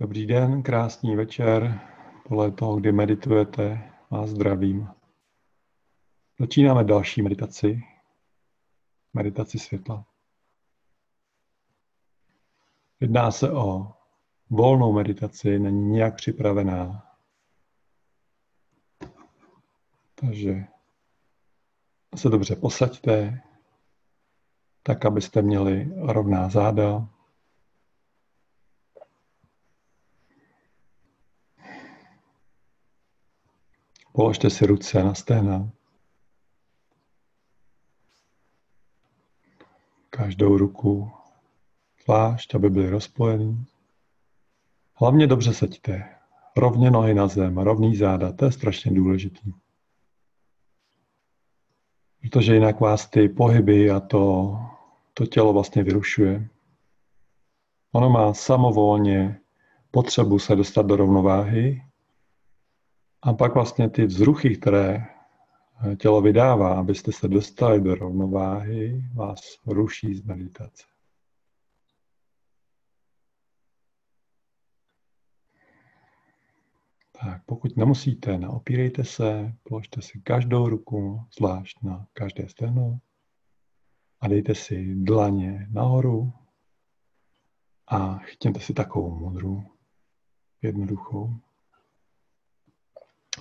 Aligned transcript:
Dobrý 0.00 0.26
den, 0.26 0.62
krásný 0.62 1.16
večer. 1.16 1.80
Podle 2.28 2.50
toho, 2.50 2.76
kdy 2.76 2.92
meditujete, 2.92 3.92
vás 4.10 4.30
zdravím. 4.30 4.88
Začínáme 6.38 6.84
další 6.84 7.22
meditaci. 7.22 7.82
Meditaci 9.14 9.58
světla. 9.58 10.06
Jedná 13.00 13.30
se 13.30 13.52
o 13.52 13.92
volnou 14.50 14.92
meditaci, 14.92 15.58
není 15.58 15.90
nějak 15.90 16.16
připravená. 16.16 17.06
Takže 20.14 20.64
se 22.16 22.28
dobře 22.28 22.56
posaďte, 22.56 23.40
tak 24.82 25.04
abyste 25.04 25.42
měli 25.42 25.92
rovná 25.96 26.48
záda, 26.48 27.08
Položte 34.12 34.50
si 34.50 34.66
ruce 34.66 35.04
na 35.04 35.14
stehna. 35.14 35.70
Každou 40.10 40.56
ruku 40.56 41.10
zvlášť, 42.04 42.54
aby 42.54 42.70
byly 42.70 42.90
rozpojený. 42.90 43.66
Hlavně 44.94 45.26
dobře 45.26 45.54
seďte. 45.54 46.14
Rovně 46.56 46.90
nohy 46.90 47.14
na 47.14 47.26
zem, 47.26 47.58
rovný 47.58 47.96
záda, 47.96 48.32
to 48.32 48.44
je 48.44 48.52
strašně 48.52 48.92
důležitý. 48.92 49.52
Protože 52.20 52.54
jinak 52.54 52.80
vás 52.80 53.10
ty 53.10 53.28
pohyby 53.28 53.90
a 53.90 54.00
to, 54.00 54.56
to 55.14 55.26
tělo 55.26 55.52
vlastně 55.52 55.82
vyrušuje. 55.82 56.48
Ono 57.92 58.10
má 58.10 58.34
samovolně 58.34 59.40
potřebu 59.90 60.38
se 60.38 60.56
dostat 60.56 60.86
do 60.86 60.96
rovnováhy 60.96 61.89
a 63.22 63.32
pak 63.32 63.54
vlastně 63.54 63.90
ty 63.90 64.06
vzruchy, 64.06 64.56
které 64.56 65.06
tělo 65.96 66.22
vydává, 66.22 66.78
abyste 66.80 67.12
se 67.12 67.28
dostali 67.28 67.80
do 67.80 67.94
rovnováhy, 67.94 69.04
vás 69.14 69.40
ruší 69.66 70.14
z 70.14 70.22
meditace. 70.22 70.84
Tak 77.22 77.42
pokud 77.46 77.76
nemusíte, 77.76 78.38
naopírejte 78.38 79.04
se, 79.04 79.52
položte 79.62 80.02
si 80.02 80.20
každou 80.20 80.68
ruku, 80.68 81.26
zvlášť 81.38 81.82
na 81.82 82.06
každé 82.12 82.48
steno 82.48 82.98
a 84.20 84.28
dejte 84.28 84.54
si 84.54 84.94
dlaně 84.94 85.68
nahoru 85.70 86.32
a 87.86 88.18
chytěte 88.18 88.60
si 88.60 88.74
takovou 88.74 89.18
modrou, 89.18 89.62
jednoduchou. 90.62 91.40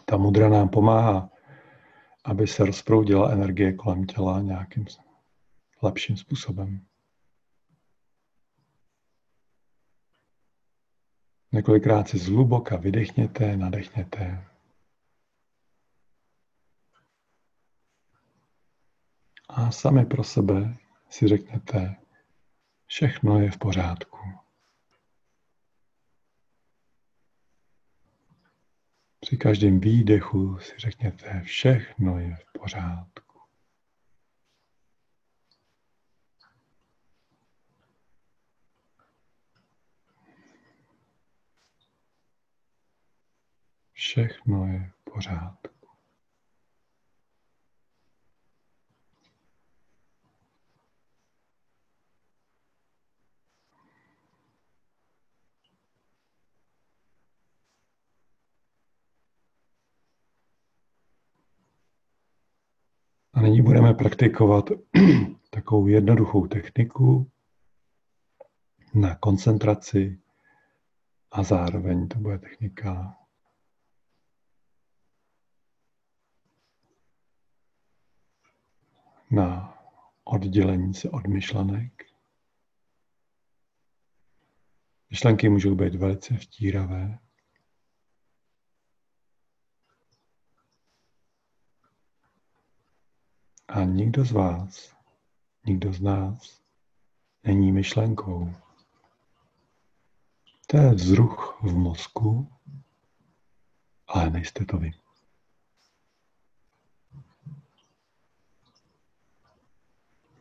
Ta 0.06 0.18
mudra 0.18 0.50
nám 0.50 0.70
pomáhá, 0.70 1.30
aby 2.26 2.48
se 2.48 2.66
rozproudila 2.66 3.32
energie 3.32 3.74
kolem 3.74 4.06
těla 4.06 4.42
nějakým 4.42 4.86
lepším 5.82 6.18
způsobem. 6.18 6.86
Několikrát 11.52 12.10
si 12.10 12.18
zhluboka 12.18 12.78
vydechněte, 12.78 13.58
nadechněte. 13.58 14.46
A 19.50 19.72
sami 19.72 20.06
pro 20.06 20.24
sebe 20.24 20.78
si 21.10 21.28
řekněte, 21.28 21.96
všechno 22.86 23.40
je 23.40 23.52
v 23.52 23.58
pořádku. 23.58 24.18
Při 29.20 29.38
každém 29.38 29.80
výdechu 29.80 30.58
si 30.58 30.74
řekněte, 30.78 31.42
všechno 31.42 32.20
je 32.20 32.36
v 32.36 32.60
pořádku. 32.60 33.40
Všechno 43.94 44.68
je 44.68 44.92
v 44.94 45.12
pořádku. 45.14 45.79
A 63.40 63.42
nyní 63.42 63.62
budeme 63.62 63.94
praktikovat 63.94 64.70
takovou 65.50 65.88
jednoduchou 65.88 66.48
techniku 66.48 67.32
na 68.94 69.16
koncentraci 69.16 70.20
a 71.32 71.44
zároveň 71.44 72.08
to 72.08 72.20
bude 72.20 72.40
technika 72.40 73.18
na 79.32 79.78
oddělení 80.24 80.94
se 80.94 81.10
od 81.10 81.28
myšlenek. 81.28 82.04
Myšlenky 85.10 85.50
můžou 85.50 85.76
být 85.76 85.96
velice 85.96 86.38
vtíravé, 86.38 87.20
A 93.70 93.84
nikdo 93.84 94.26
z 94.26 94.32
vás, 94.32 94.96
nikdo 95.66 95.94
z 95.94 96.02
nás 96.02 96.62
není 97.44 97.72
myšlenkou. 97.72 98.54
To 100.68 100.78
je 100.78 100.94
vzruch 100.94 101.60
v 101.62 101.76
mozku, 101.76 102.54
ale 104.08 104.30
nejste 104.30 104.66
to 104.66 104.78
vy. 104.78 104.92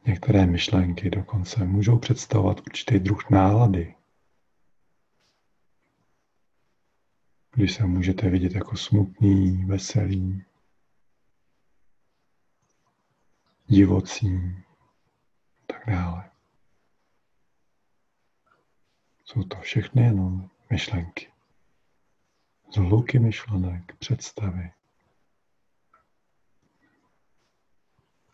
Některé 0.07 0.47
myšlenky 0.47 1.11
dokonce 1.11 1.65
můžou 1.65 1.99
představovat 1.99 2.61
určitý 2.61 2.99
druh 2.99 3.31
nálady. 3.31 3.95
Když 7.55 7.75
se 7.75 7.87
můžete 7.87 8.31
vidět 8.31 8.55
jako 8.55 8.77
smutný, 8.77 9.65
veselý, 9.65 10.45
divocí, 13.69 14.65
tak 15.67 15.87
dále. 15.87 16.31
Jsou 19.25 19.43
to 19.43 19.57
všechny 19.57 20.03
jenom 20.03 20.51
myšlenky. 20.71 21.33
Zhluky 22.75 23.19
myšlenek, 23.19 23.97
představy. 23.97 24.73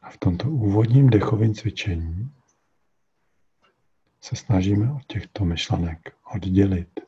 A 0.03 0.11
v 0.11 0.19
tomto 0.19 0.51
úvodním 0.51 1.11
dechovém 1.11 1.55
cvičení 1.55 2.35
se 4.21 4.37
snažíme 4.37 4.93
od 4.93 5.07
těchto 5.07 5.45
myšlenek 5.45 6.17
oddělit. 6.35 7.01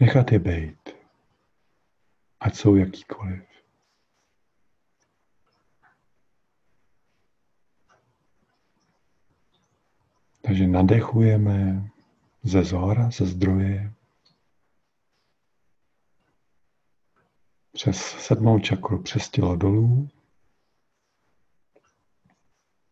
Nechat 0.00 0.32
je 0.32 0.38
být, 0.38 0.88
ať 2.40 2.54
jsou 2.54 2.76
jakýkoliv. 2.76 3.55
Takže 10.46 10.66
nadechujeme 10.66 11.90
ze 12.42 12.64
zhora, 12.64 13.10
ze 13.10 13.26
zdroje, 13.26 13.92
přes 17.72 17.96
sedmou 17.96 18.58
čakru 18.58 19.02
přes 19.02 19.28
tělo 19.28 19.56
dolů, 19.56 20.08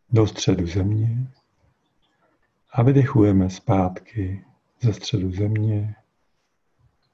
do 0.08 0.26
středu 0.26 0.66
země. 0.66 1.32
A 2.72 2.82
vydechujeme 2.82 3.50
zpátky 3.50 4.44
ze 4.80 4.92
středu 4.92 5.32
země 5.32 5.96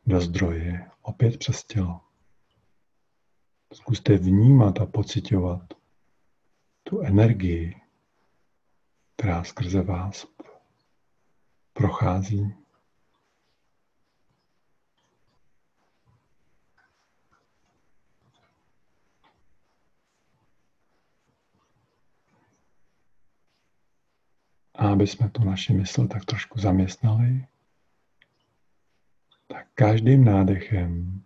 do 0.06 0.20
zdroje, 0.20 0.90
opět 1.02 1.38
přes 1.38 1.64
tělo. 1.64 2.00
Zkuste 3.72 4.16
vnímat 4.16 4.81
a 4.81 4.87
pocitovat 4.87 5.75
tu 6.82 7.00
energii, 7.00 7.81
která 9.20 9.44
skrze 9.44 9.82
vás 9.82 10.26
prochází. 11.72 12.55
A 24.75 24.88
aby 24.88 25.06
jsme 25.06 25.31
tu 25.31 25.44
naši 25.44 25.73
mysl 25.73 26.08
tak 26.08 26.25
trošku 26.25 26.61
zaměstnali, 26.61 27.46
každým 29.75 30.25
nádechem 30.25 31.23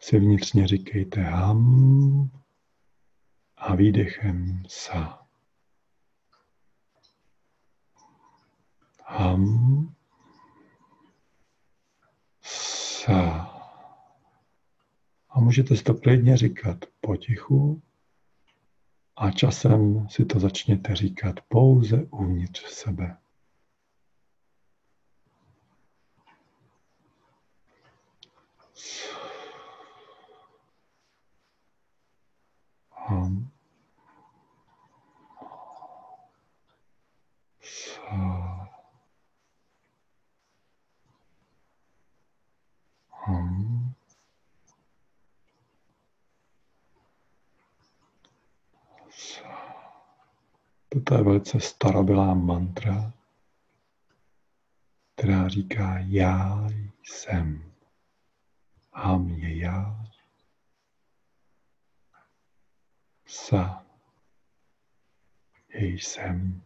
si 0.00 0.18
vnitřně 0.18 0.66
říkejte 0.66 1.20
ham 1.22 2.30
a 3.56 3.74
výdechem 3.74 4.62
sa. 4.68 5.21
Ham, 9.12 9.94
sa. 12.40 13.48
A 15.30 15.40
můžete 15.40 15.76
si 15.76 15.82
to 15.82 15.94
klidně 15.94 16.36
říkat 16.36 16.78
potichu 17.00 17.82
a 19.16 19.30
časem 19.30 20.08
si 20.08 20.24
to 20.24 20.40
začněte 20.40 20.96
říkat 20.96 21.40
pouze 21.48 22.06
uvnitř 22.10 22.64
sebe. 22.64 23.16
Ham. 32.90 33.50
Sa. 37.60 38.51
Ham. 43.26 43.94
Toto 50.88 51.14
je 51.14 51.22
velice 51.22 51.60
starobylá 51.60 52.34
mantra, 52.34 53.12
která 55.14 55.48
říká 55.48 55.98
já 55.98 56.68
jsem. 57.04 57.72
Ham 58.92 59.28
je 59.28 59.56
já. 59.56 60.06
Sa 63.26 63.84
je 65.68 65.86
jsem. 65.86 66.62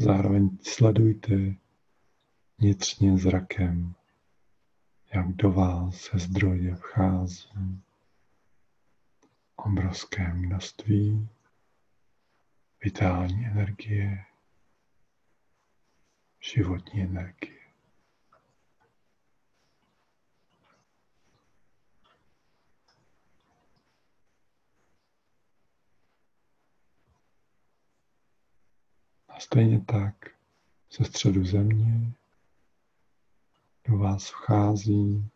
Zároveň 0.00 0.58
sledujte 0.62 1.54
vnitřně 2.58 3.18
zrakem, 3.18 3.94
jak 5.14 5.26
do 5.28 5.52
vás 5.52 6.10
ze 6.12 6.18
zdroje 6.18 6.76
vchází 6.76 7.82
obrovské 9.56 10.34
množství 10.34 11.28
vitální 12.84 13.46
energie, 13.46 14.24
životní 16.54 17.02
energie. 17.02 17.57
A 29.38 29.40
stejně 29.40 29.80
tak 29.80 30.14
ze 30.98 31.04
středu 31.04 31.44
země 31.44 32.12
do 33.88 33.98
vás 33.98 34.28
vchází 34.30 35.30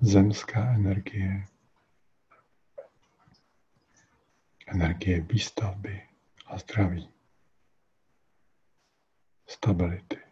zemská 0.00 0.74
energie, 0.74 1.44
energie 4.66 5.20
výstavby 5.20 6.08
a 6.46 6.58
zdraví, 6.58 7.08
stability. 9.46 10.31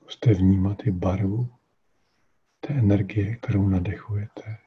Zkuste 0.00 0.34
vnímat 0.34 0.86
i 0.86 0.90
barvu 0.90 1.56
té 2.60 2.68
energie, 2.74 3.36
kterou 3.36 3.68
nadechujete. 3.68 4.58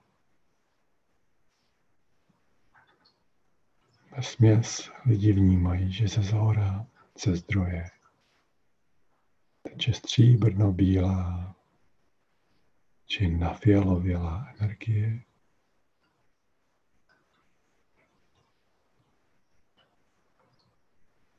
Ve 4.16 4.24
směs 4.24 4.92
lidi 5.06 5.34
vnímají, 5.34 5.94
že 5.94 6.08
ze 6.08 6.22
zhora, 6.22 6.88
ze 7.24 7.36
zdroje, 7.36 7.86
teče 9.62 9.94
stříbrno-bílá 9.94 11.56
či 13.06 13.28
nafialovělá 13.28 14.54
energie. 14.60 15.24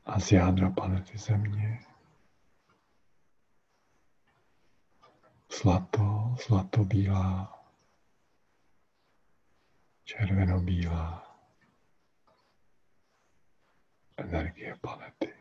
A 0.05 0.19
z 0.19 0.31
jádra 0.31 0.69
planety 0.69 1.17
Země 1.17 1.90
zlato, 5.51 6.35
zlato-bílá, 6.47 7.59
červeno-bílá 10.03 11.31
energie 14.17 14.75
planety. 14.81 15.40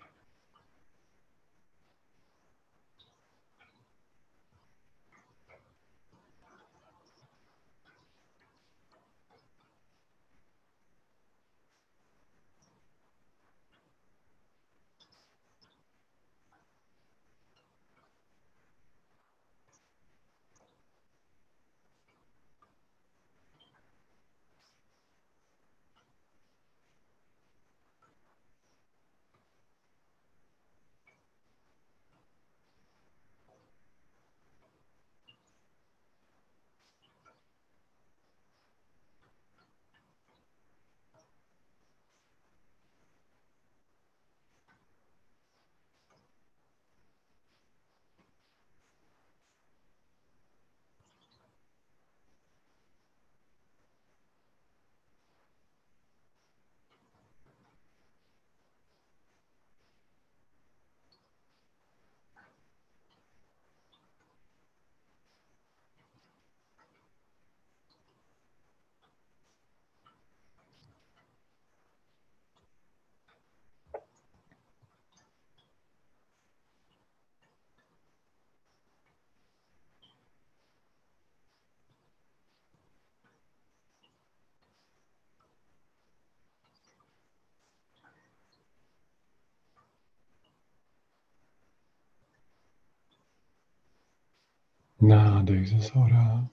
Nádech 95.02 95.68
ze 95.68 95.78
zhora 95.78 96.48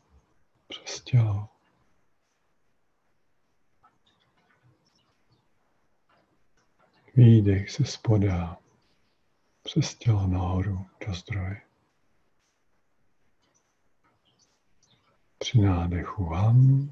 přes 0.68 1.02
tělo. 1.02 1.50
Výdech 7.16 7.70
se 7.70 7.86
spoda 7.86 8.58
přes 9.64 9.96
tělo 9.96 10.28
nahoru 10.28 10.86
do 11.08 11.14
zdroje. 11.14 11.62
Při 15.38 15.62
nádechu 15.62 16.24
ham. 16.24 16.90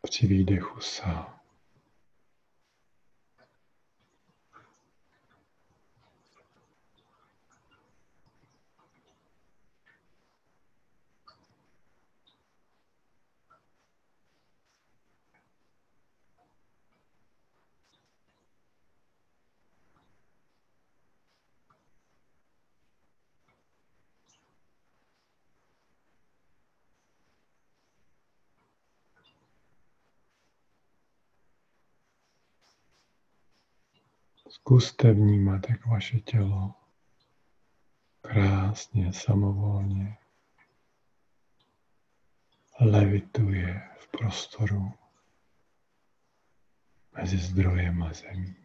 Při 0.00 0.26
výdechu 0.26 0.80
sa. 0.80 1.39
Zkuste 34.60 35.12
vnímat, 35.12 35.70
jak 35.70 35.86
vaše 35.86 36.20
tělo 36.20 36.74
krásně, 38.20 39.12
samovolně 39.12 40.16
levituje 42.80 43.88
v 43.98 44.08
prostoru 44.08 44.92
mezi 47.16 47.38
zdrojem 47.38 48.02
a 48.02 48.12
zemí. 48.12 48.59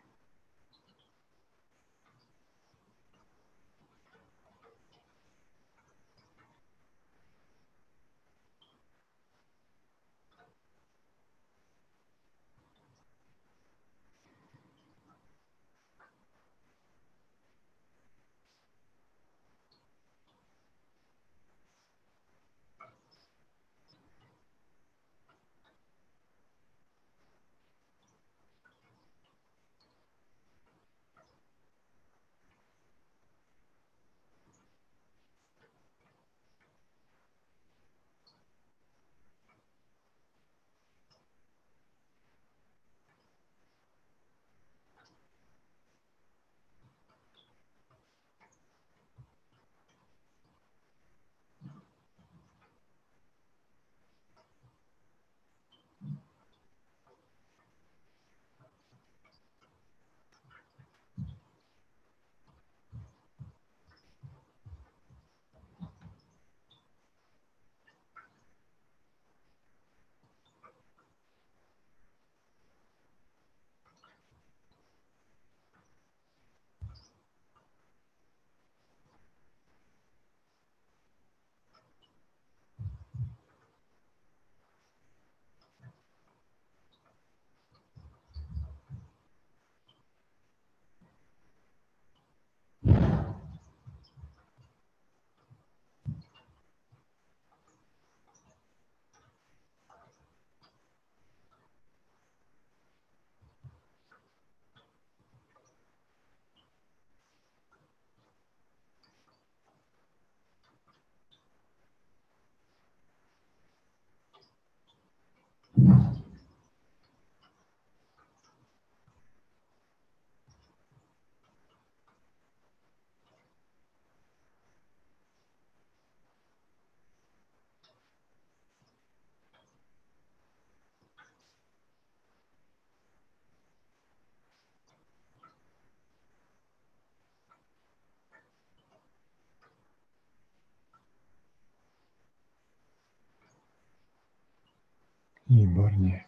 Výborně. 145.55 146.25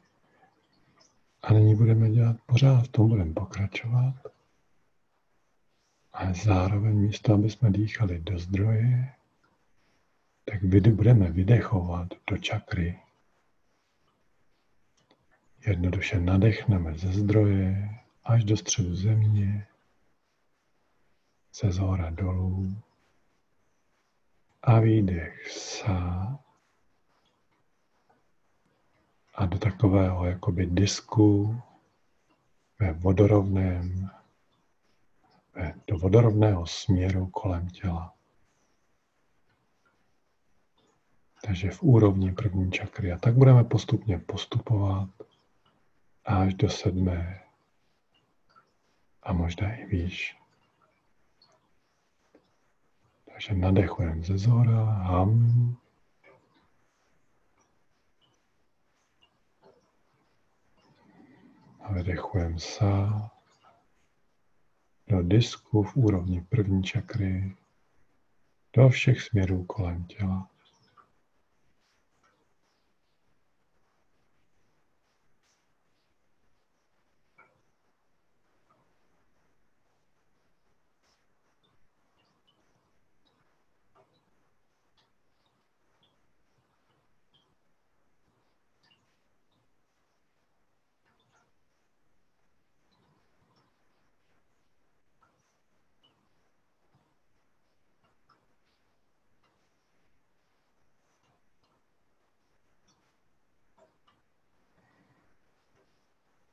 A 1.43 1.53
nyní 1.53 1.75
budeme 1.75 2.10
dělat 2.12 2.38
pořád 2.46 2.81
v 2.81 2.88
tom, 2.88 3.10
budeme 3.10 3.34
pokračovat. 3.34 4.15
A 6.13 6.34
zároveň 6.34 6.96
místo, 6.98 7.34
aby 7.34 7.50
jsme 7.50 7.72
dýchali 7.72 8.19
do 8.19 8.39
zdroje, 8.39 9.13
tak 10.46 10.63
budeme 10.63 11.31
vydechovat 11.31 12.07
do 12.29 12.38
čakry. 12.38 13.00
Jednoduše 15.67 16.19
nadechneme 16.19 16.98
ze 16.98 17.12
zdroje 17.12 17.89
až 18.24 18.43
do 18.43 18.57
středu 18.57 18.96
země, 18.96 19.67
ze 21.53 21.72
zhora 21.72 22.10
dolů 22.10 22.81
a 24.63 24.79
výdech 24.79 25.51
sa 25.51 26.39
a 29.38 29.46
do 29.46 29.60
takového 29.60 30.25
jakoby 30.25 30.65
disku 30.65 31.62
ve 32.79 32.94
vodorovném, 32.94 34.10
ve, 35.56 35.74
do 35.88 35.98
vodorovného 35.98 36.65
směru 36.65 37.27
kolem 37.27 37.67
těla. 37.67 38.13
Takže 41.41 41.72
v 41.72 41.84
úrovni 41.84 42.34
první 42.34 42.72
čakry. 42.72 43.12
A 43.12 43.17
tak 43.17 43.34
budeme 43.34 43.63
postupně 43.63 44.20
postupovat 44.20 45.10
až 46.25 46.53
do 46.53 46.70
sedmé 46.70 47.44
a 49.24 49.34
možná 49.34 49.75
i 49.75 49.86
výš. 49.86 50.38
Takže 53.25 53.53
nadechujeme 53.53 54.24
ze 54.24 54.38
zhora, 54.38 54.86
ham. 54.86 55.77
A 61.88 61.96
vydechujeme 61.96 62.60
sa 62.60 63.08
do 65.08 65.24
disku 65.24 65.88
v 65.88 65.91
úrovni 65.96 66.44
první 66.44 66.84
čakry, 66.84 67.56
do 68.75 68.89
všech 68.89 69.22
směrů 69.22 69.63
kolem 69.63 70.03
těla. 70.03 70.50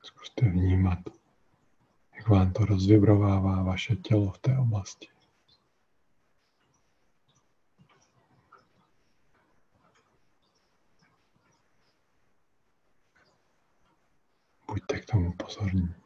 Zkuste 0.05 0.49
vnímat, 0.49 0.99
jak 2.25 2.31
vám 2.31 2.53
to 2.53 2.65
rozvibrovává 2.65 3.63
vaše 3.63 3.97
tělo 3.97 4.33
v 4.33 4.39
té 4.39 4.59
oblasti. 4.59 5.09
Buďte 14.67 15.01
k 15.01 15.05
tomu 15.07 15.33
pozorní. 15.33 16.04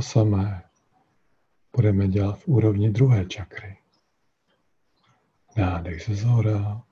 To 0.00 0.04
samé 0.04 0.70
budeme 1.76 2.08
dělat 2.08 2.38
v 2.38 2.48
úrovni 2.48 2.90
druhé 2.90 3.26
čakry. 3.26 3.78
Nádech 5.56 6.02
ze 6.02 6.14
zhora. 6.14 6.82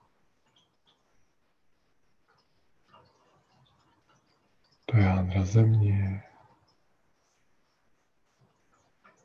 Do 4.92 4.98
jádra 4.98 5.44
země. 5.44 6.22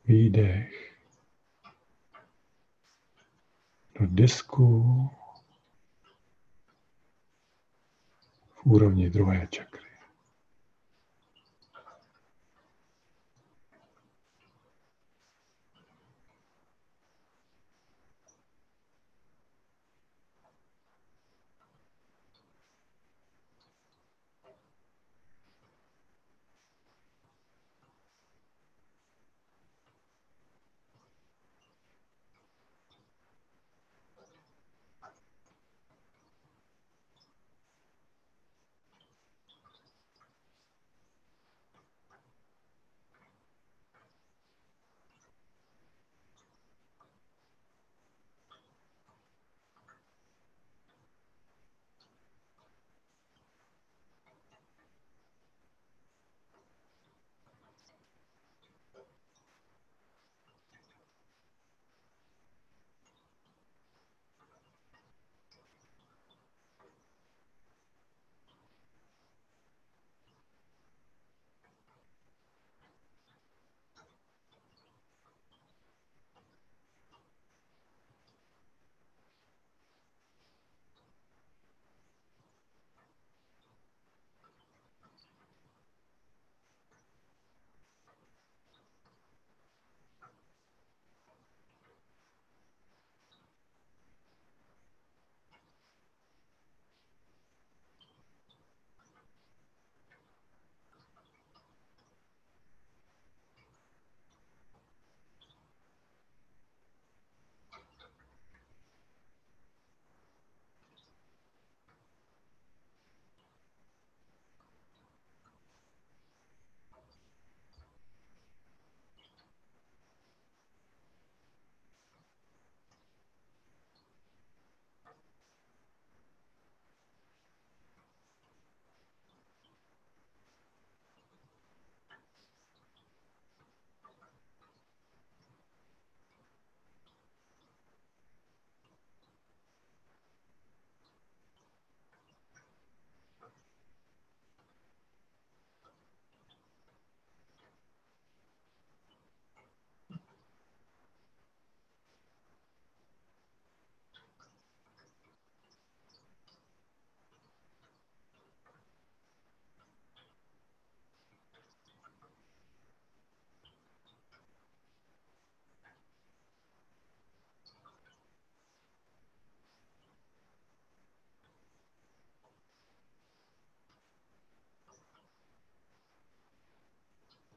Výdech. 0.04 0.96
Do 4.00 4.06
disku. 4.06 5.10
V 8.54 8.66
úrovni 8.66 9.10
druhé 9.10 9.46
čakry. 9.46 9.83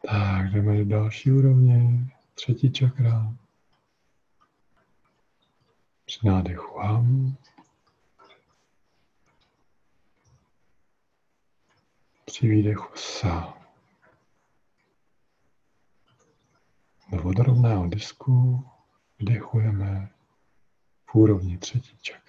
Tak, 0.10 0.52
jdeme 0.52 0.78
do 0.78 0.86
další 0.86 1.32
úrovně. 1.32 2.08
Třetí 2.34 2.72
čakra. 2.72 3.34
Při 6.06 6.28
nádechu 6.28 6.80
ham. 6.80 7.36
Při 12.26 12.48
výdechu 12.48 12.96
sa. 12.96 13.58
Do 17.12 17.18
vodorovného 17.18 17.88
disku 17.88 18.66
vdechujeme 19.20 20.10
v 21.06 21.16
úrovni 21.16 21.58
třetí 21.58 21.98
čakry. 22.02 22.27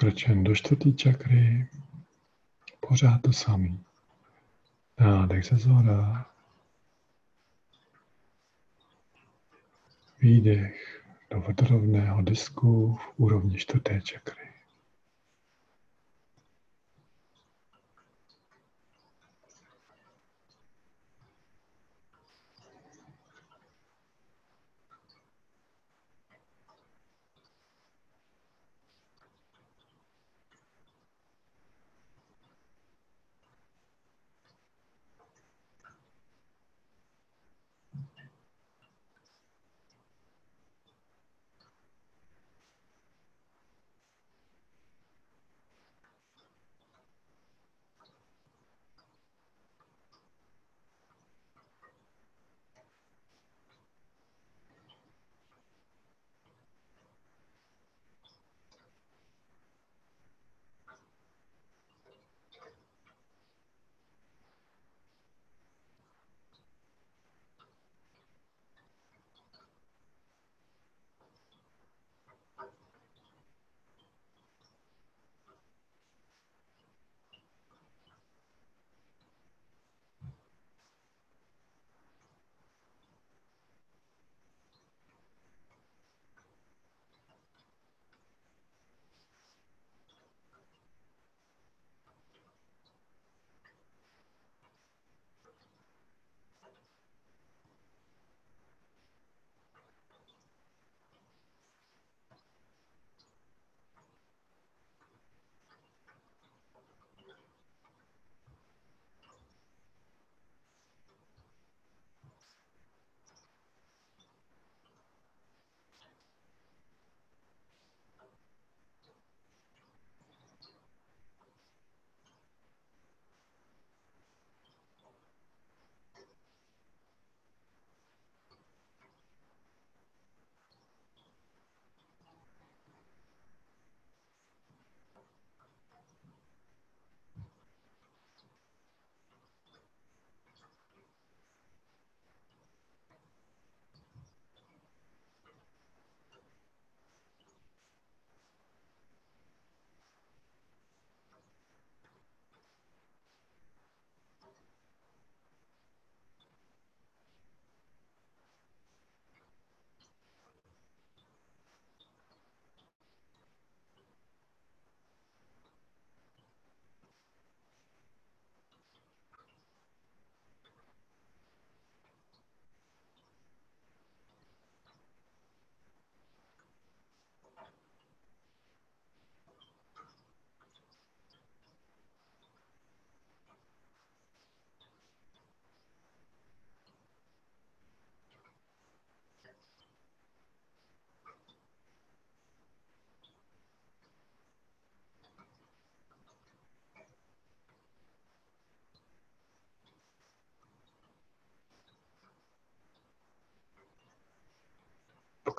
Pokračujeme 0.00 0.42
do 0.42 0.54
čtvrtý 0.54 0.94
čakry. 0.94 1.68
Pořád 2.88 3.22
to 3.22 3.32
samý. 3.32 3.84
Nádech 5.00 5.44
ze 5.44 5.56
zhora. 5.56 6.26
Výdech 10.20 11.04
do 11.30 11.40
vodorovného 11.40 12.22
disku 12.22 12.96
v 12.96 13.12
úrovni 13.16 13.58
čtvrté 13.58 14.00
čakry. 14.00 14.49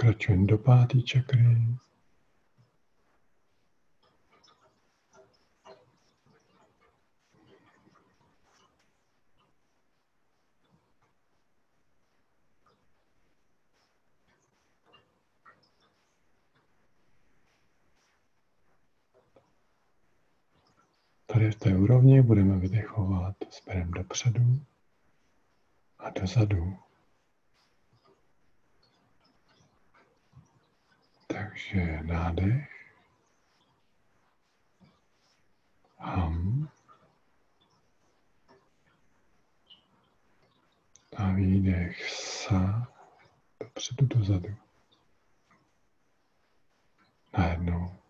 Pokračujeme 0.02 0.46
do 0.48 0.58
páté 0.58 1.02
čakry. 1.02 1.38
Tady 21.26 21.52
v 21.52 21.56
té 21.56 21.78
úrovni 21.78 22.22
budeme 22.22 22.58
vydechovat 22.60 23.36
směrem 23.50 23.92
dopředu 23.92 24.66
a 26.00 26.10
dozadu. 26.10 26.91
Takže 31.32 32.00
nádech, 32.04 32.70
ham 35.98 36.70
a 41.18 41.32
výdech 41.32 42.10
sa 42.10 42.92
dopředu 43.60 44.06
dozadu. 44.06 44.56
Najednou. 47.38 48.01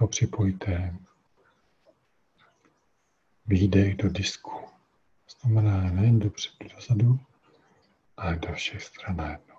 Teď 0.00 0.10
připojte 0.10 0.94
výdech 3.46 3.96
do 3.96 4.08
disku. 4.08 4.50
To 4.50 5.38
znamená 5.40 5.90
nejen 5.90 6.18
dopředu, 6.18 6.74
dozadu, 6.74 7.20
ale 8.16 8.36
do 8.36 8.52
všech 8.52 8.82
stran 8.82 9.16
najednou. 9.16 9.50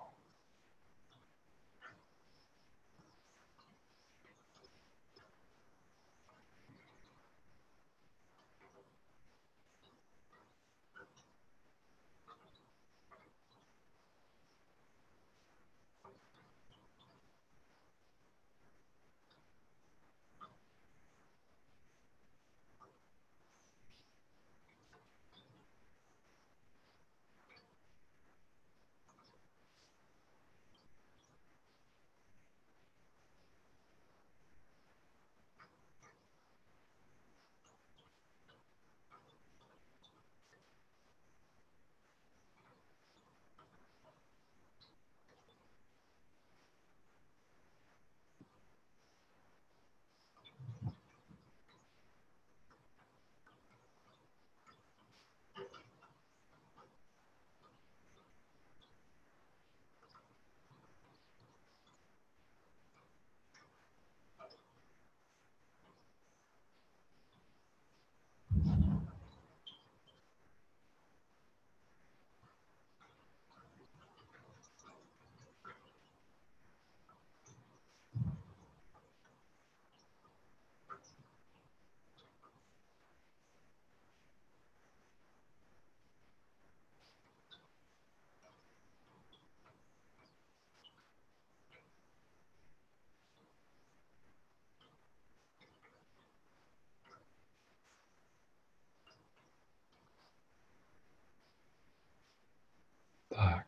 Tak. 103.34 103.66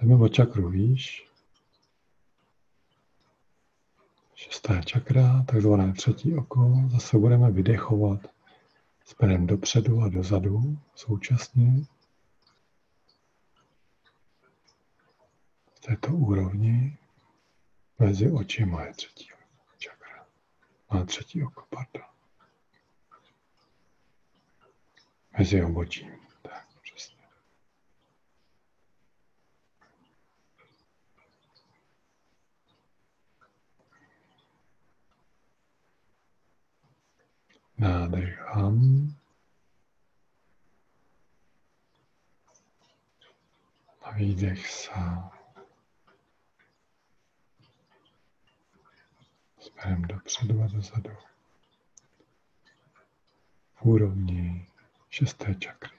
Jdeme 0.00 0.14
o 0.14 0.28
čakru 0.28 0.68
výš. 0.68 1.28
Šestá 4.34 4.82
čakra, 4.82 5.42
takzvané 5.42 5.92
třetí 5.92 6.36
oko. 6.36 6.74
Zase 6.90 7.18
budeme 7.18 7.50
vydechovat 7.50 8.20
směrem 9.04 9.46
dopředu 9.46 10.00
a 10.00 10.08
dozadu 10.08 10.78
současně. 10.94 11.72
V 15.74 15.80
této 15.80 16.08
úrovni 16.08 16.98
mezi 17.98 18.30
očima 18.30 18.84
je 18.84 18.94
třetí 18.94 19.28
čakra. 19.78 20.26
Má 20.92 21.04
třetí 21.04 21.42
oko, 21.42 21.64
pardon. 21.70 22.08
Mezi 25.38 25.64
obočím. 25.64 26.28
Nádech 37.78 38.38
ham. 38.38 39.08
A 44.02 44.12
výdech 44.38 44.70
sa. 44.70 45.30
Směrem 49.58 50.02
dopředu 50.02 50.62
a 50.62 50.66
dozadu. 50.66 51.10
V 53.74 53.82
úrovni 53.82 54.66
šesté 55.10 55.54
čakry. 55.54 55.97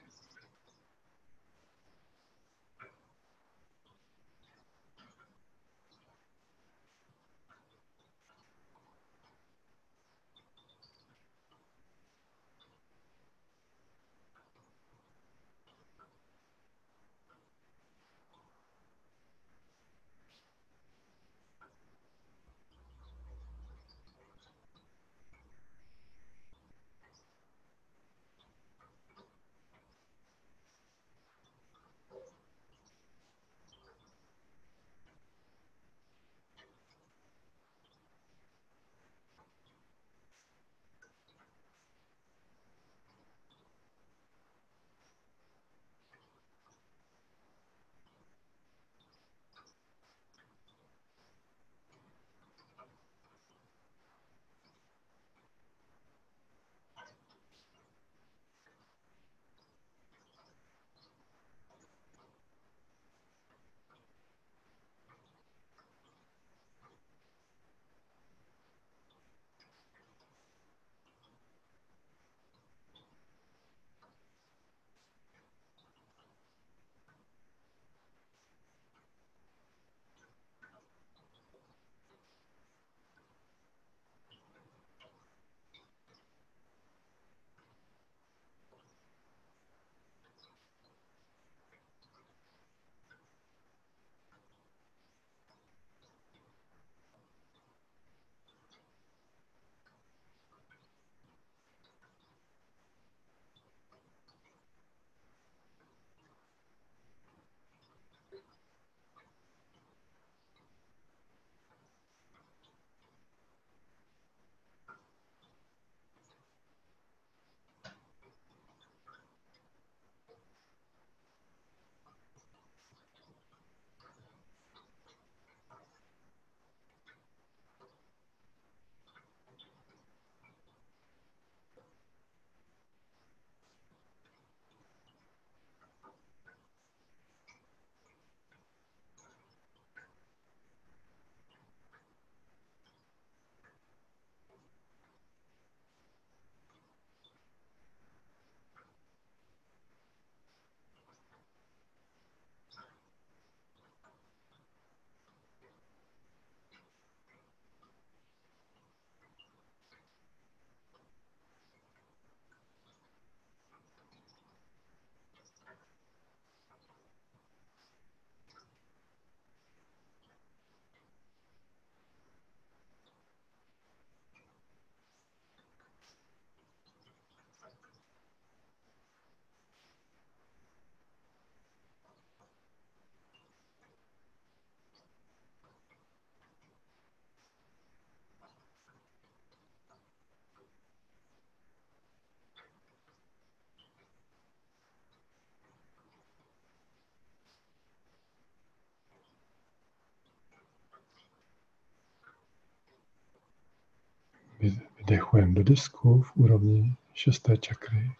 Vydechujeme 205.10 205.54
do 205.58 205.62
disku 205.66 206.22
v 206.22 206.30
úrovni 206.36 206.94
šesté 207.18 207.58
čakry. 207.58 208.14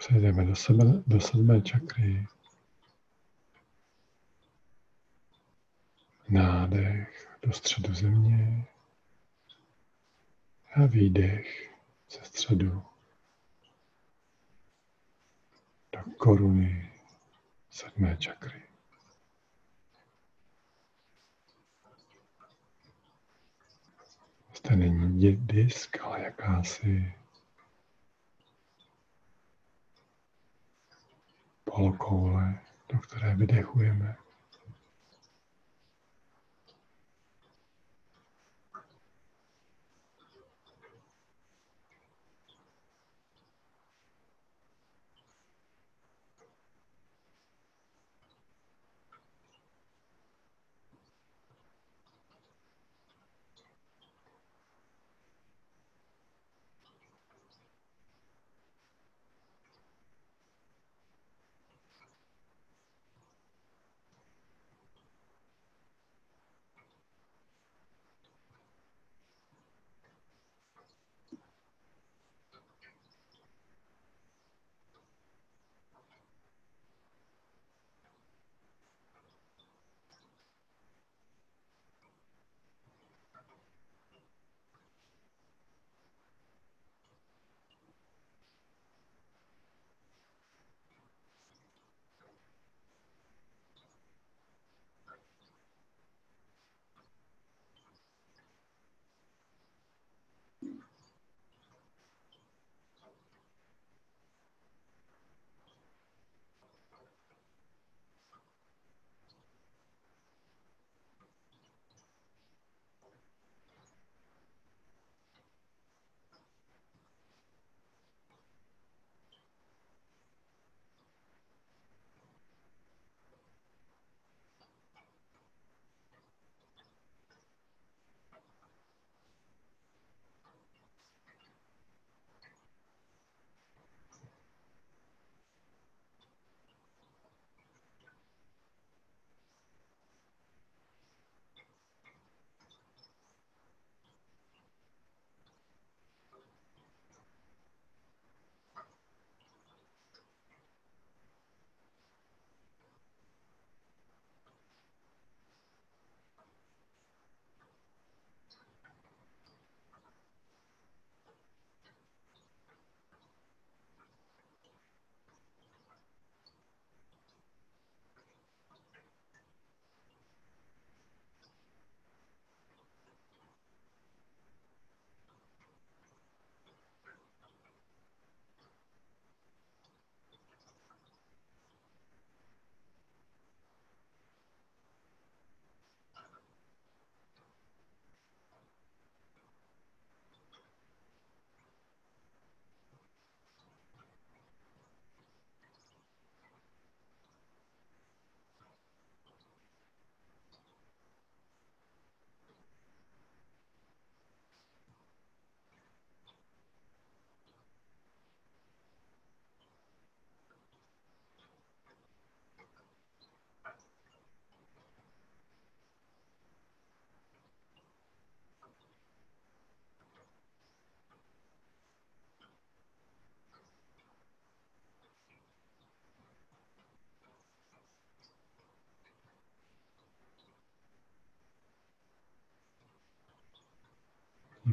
Přejdeme 0.00 0.44
do, 0.44 0.56
sebe, 0.56 0.84
do 1.06 1.20
sedmé 1.20 1.62
čakry. 1.62 2.26
Nádech 6.28 7.38
do 7.42 7.52
středu 7.52 7.94
země 7.94 8.66
a 10.74 10.86
výdech 10.86 11.74
ze 12.10 12.24
středu 12.24 12.82
do 15.92 16.00
koruny 16.16 16.92
sedmé 17.70 18.16
čakry. 18.16 18.62
Zde 24.56 24.76
není 24.76 25.36
disk, 25.36 26.00
ale 26.00 26.22
jakási 26.22 27.19
polokoule, 31.74 32.58
do 32.92 32.98
které 32.98 33.34
vydechujeme. 33.34 34.16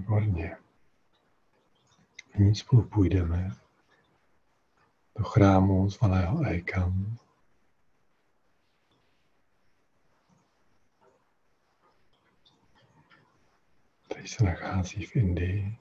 Výborně. 0.08 0.58
Nyní 2.38 2.56
spolu 2.56 2.84
půjdeme 2.84 3.52
do 5.18 5.24
chrámu 5.24 5.90
zvaného 5.90 6.46
Ekam. 6.46 7.18
který 14.06 14.28
se 14.28 14.44
nachází 14.44 15.06
v 15.06 15.16
Indii, 15.16 15.78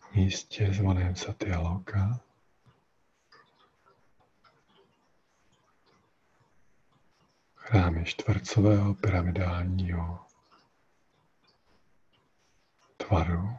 v 0.00 0.14
místě 0.14 0.72
zvaném 0.72 1.16
Satyaloka. 1.16 2.20
Chrám 7.56 7.96
je 7.96 8.04
čtvrcového 8.04 8.94
pyramidálního 8.94 10.26
tvaru 13.06 13.58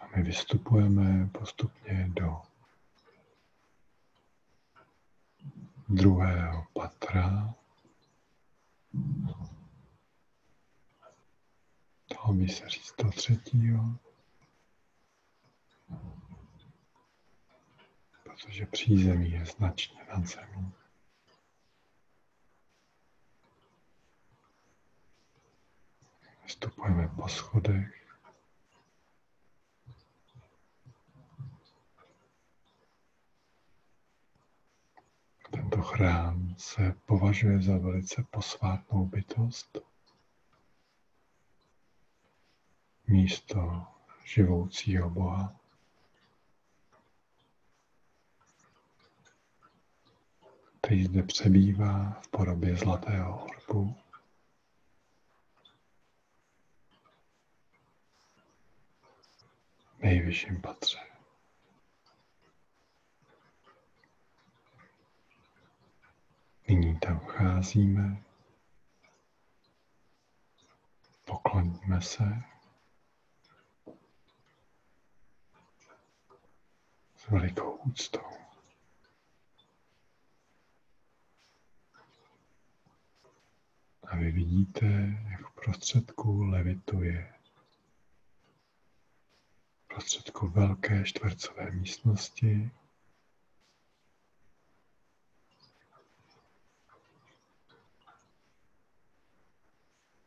a 0.00 0.06
my 0.16 0.22
vystupujeme 0.22 1.26
postupně 1.26 2.08
do 2.08 2.42
druhého 5.88 6.66
patra. 6.72 7.54
Dalo 12.14 12.32
by 12.34 12.48
se 12.48 12.68
říct 12.68 12.94
do 13.02 13.10
třetího, 13.10 13.98
protože 18.22 18.66
přízemí 18.66 19.30
je 19.30 19.44
značně 19.46 20.04
nad 20.04 20.26
zemí. 20.26 20.72
Vstupujeme 26.46 27.08
po 27.08 27.28
schodech. 27.28 27.99
Tento 35.50 35.82
chrám 35.82 36.54
se 36.58 36.94
považuje 37.06 37.62
za 37.62 37.78
velice 37.78 38.24
posvátnou 38.30 39.06
bytost. 39.06 39.78
Místo 43.06 43.86
živoucího 44.24 45.10
Boha. 45.10 45.56
který 50.82 51.04
zde 51.04 51.22
přebývá 51.22 52.20
v 52.22 52.28
podobě 52.28 52.76
zlatého 52.76 53.44
orbu. 53.44 53.96
nejvyšším 60.02 60.60
patře. 60.60 61.09
Nyní 66.70 66.98
tam 66.98 67.18
vcházíme, 67.20 68.22
pokloníme 71.24 72.00
se 72.02 72.42
s 77.16 77.28
velikou 77.28 77.70
úctou. 77.72 78.20
A 84.02 84.16
vy 84.16 84.32
vidíte, 84.32 84.86
jak 85.30 85.46
v 85.46 85.54
prostředku 85.54 86.42
levituje 86.42 87.34
prostředku 89.86 90.48
velké 90.48 91.04
čtvercové 91.04 91.70
místnosti. 91.70 92.70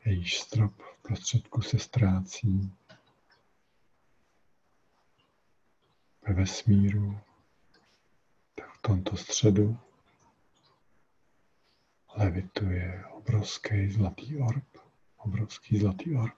Jejíž 0.05 0.39
strop 0.39 0.81
v 0.81 1.01
prostředku 1.01 1.61
se 1.61 1.79
ztrácí 1.79 2.77
ve 6.27 6.33
vesmíru, 6.33 7.19
tak 8.55 8.73
v 8.73 8.81
tomto 8.81 9.17
středu 9.17 9.79
levituje 12.15 13.05
obrovský 13.05 13.89
zlatý 13.89 14.37
orb, 14.37 14.77
obrovský 15.17 15.79
zlatý 15.79 16.15
orb. 16.15 16.37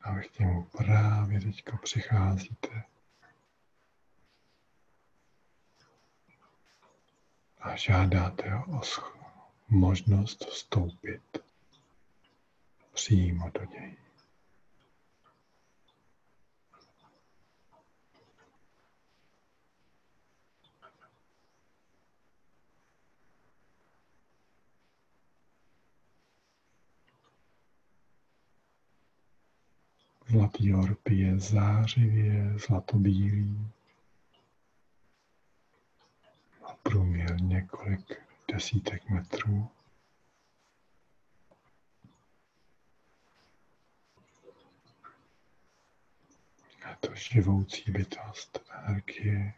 A 0.00 0.14
vy 0.14 0.28
k 0.28 0.38
němu 0.38 0.64
právě 0.64 1.40
teďko 1.40 1.76
přicházíte. 1.76 2.84
A 7.60 7.76
žádáte 7.76 8.54
o 8.54 8.82
možnost 9.72 10.44
vstoupit 10.44 11.22
přímo 12.94 13.50
do 13.50 13.64
něj. 13.64 13.96
Zlatý 30.28 30.74
orb 30.74 31.08
je 31.08 31.38
zářivě 31.38 32.58
zlatobílý. 32.58 33.70
Má 36.62 36.76
průměr 36.82 37.40
několik 37.42 38.31
desítek 38.52 39.08
metrů. 39.08 39.70
Je 46.88 46.96
to 47.00 47.14
živoucí 47.14 47.92
bytost 47.92 48.58
energie. 48.78 49.54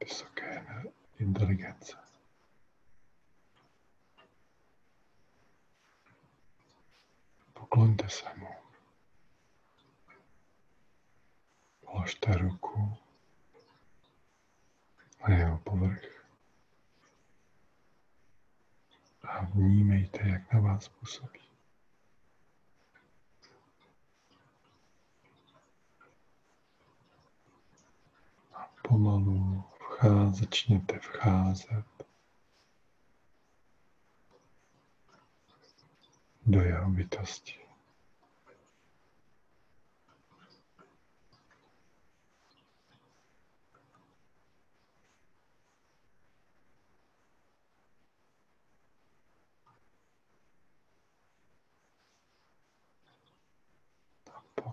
vysoké 0.00 0.64
inteligence. 1.18 1.96
Pokloňte 7.52 8.08
se 8.08 8.24
mu. 8.36 8.57
Položte 11.92 12.36
ruku 12.36 12.96
na 15.28 15.34
jeho 15.34 15.58
povrch 15.58 16.24
a 19.22 19.44
vnímejte, 19.44 20.28
jak 20.28 20.52
na 20.52 20.60
vás 20.60 20.88
působí. 20.88 21.40
A 28.54 28.70
pomalu 28.88 29.64
vcházet, 29.78 30.34
začněte 30.34 30.98
vcházet 30.98 31.84
do 36.46 36.60
jeho 36.60 36.90
bytosti. 36.90 37.67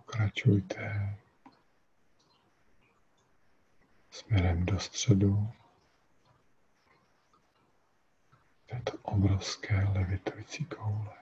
Pokračujte 0.06 1.18
směrem 4.12 4.66
do 4.66 4.80
středu 4.80 5.52
této 8.66 8.98
obrovské 9.02 9.84
levitující 9.84 10.66
koule. 10.66 11.14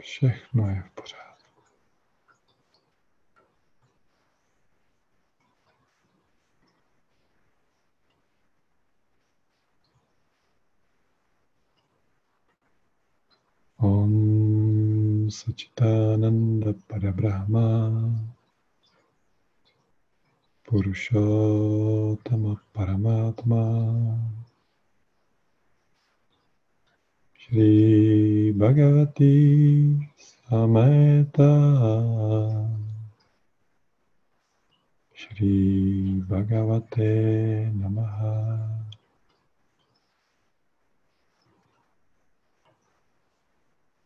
Všechno 0.00 0.68
je 0.68 0.82
v 0.82 0.90
pořádku. 0.90 1.31
On 13.82 15.26
Sachitananda 15.28 16.72
Parabrahma 16.88 18.14
Purushottama 20.64 22.60
Paramatma 22.72 24.22
Shri 27.34 28.52
Bhagavati 28.54 29.98
Sameta 30.46 31.50
Shri 35.12 36.22
Bhagavate 36.30 37.74
Namaha 37.74 38.91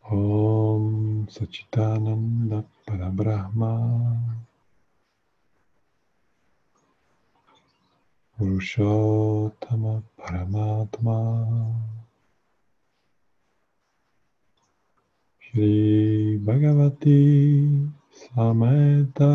Om 0.08 1.26
Sachitananda 1.26 2.62
Parabrahma 2.86 3.74
Purushottama 8.38 10.04
Paramatma. 10.14 11.18
Shri 15.42 16.38
Bhagavati 16.38 17.90
Sameta 18.14 19.34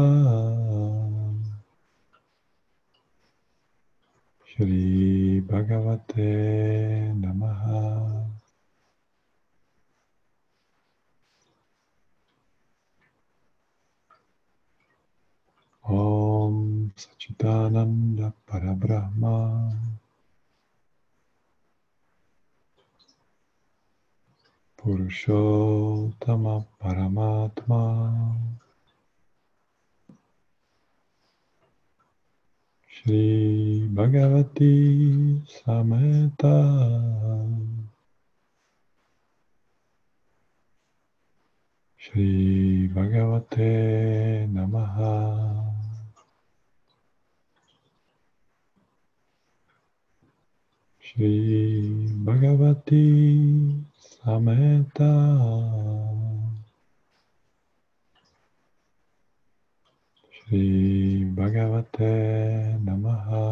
Shri 4.48 5.42
Bhagavate 5.42 7.12
Namaha 7.20 8.21
Čitánanda 17.32 18.36
Parabrahma. 18.44 19.72
Purushottama 24.76 26.68
Paramatma. 26.76 28.36
Shri 32.92 33.88
Bhagavati 33.96 34.76
Sameta. 35.48 36.60
Shri 41.96 42.92
Bhagavate 42.92 43.72
Namaha. 44.52 45.71
Shri 51.12 52.08
Bhagavati 52.24 53.84
Sameta 54.00 55.12
Shri 60.32 61.26
Bhagavate 61.36 62.80
Namaha. 62.80 63.44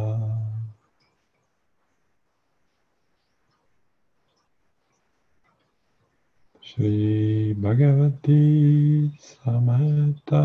Shri 6.61 7.53
Bhagavati 7.59 9.11
Sameta 9.19 10.43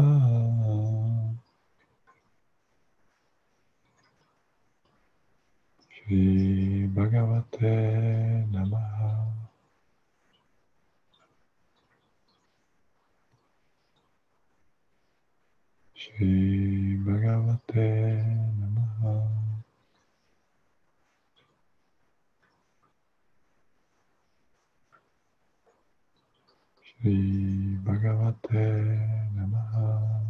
Shri 6.07 6.87
Bhagavate 6.93 8.45
Namaha. 8.53 9.25
Shri 15.95 16.99
Bhagavate 17.01 17.89
Namaha. 18.61 19.17
Shri 26.85 27.79
Bhagavate 27.83 28.65
Namaha 29.35 30.25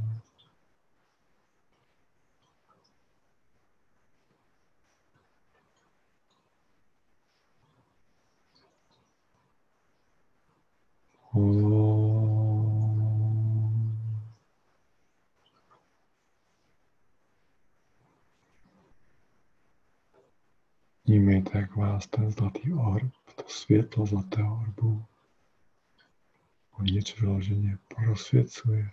Om. 11.34 11.74
Vnímejte, 21.06 21.58
jak 21.58 21.73
vás 21.84 22.06
ten 22.06 22.30
zlatý 22.30 22.72
orb, 22.72 23.12
to 23.36 23.44
světlo 23.48 24.06
zlatého 24.06 24.60
orbu, 24.60 25.04
uvnitř 26.78 27.20
vyloženě 27.20 27.78
porozsvěcuje. 27.88 28.90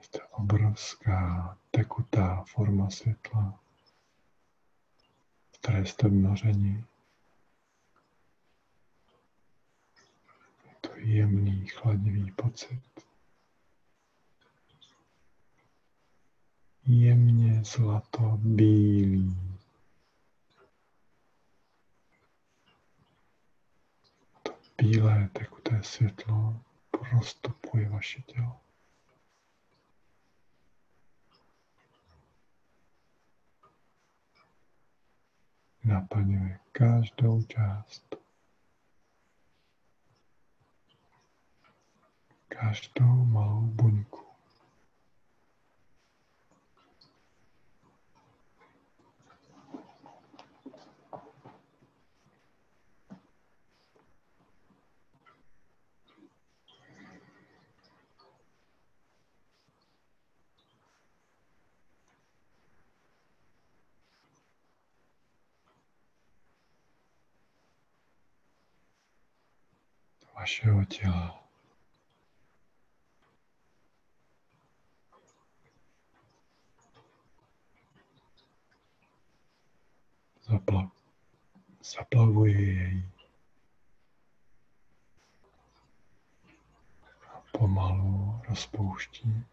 Jste 0.00 0.22
obrovská 0.22 1.58
tekutá 1.70 2.44
forma 2.44 2.90
světla, 2.90 3.60
v 5.52 5.58
které 5.58 5.86
jste 5.86 6.08
vnořeni. 6.08 6.84
Je 10.64 10.74
to 10.80 10.90
jemný, 10.96 11.66
chladivý 11.66 12.30
pocit. 12.30 13.11
Jemně 16.86 17.64
zlato 17.64 18.38
bílý. 18.42 19.36
To 24.42 24.52
bílé 24.78 25.28
tekuté 25.32 25.82
světlo 25.82 26.60
prostupuje 26.90 27.88
vaše 27.88 28.22
tělo. 28.22 28.60
Naplňuje 35.84 36.58
každou 36.72 37.42
část. 37.42 38.16
Každou 42.48 43.24
malou 43.24 43.60
buňku. 43.60 44.21
Vašeho 70.34 70.84
těla. 70.84 71.42
Zapla- 80.42 80.90
zaplavuje 81.82 82.60
jej. 82.60 83.02
A 87.32 87.42
pomalu 87.58 88.40
rozpouští. 88.48 89.44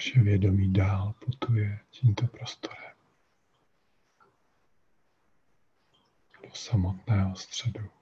Vaše 0.00 0.20
vědomí 0.20 0.72
dál 0.72 1.14
putuje 1.24 1.78
tímto 1.90 2.26
prostorem 2.26 2.94
do 6.42 6.54
samotného 6.54 7.36
středu. 7.36 7.99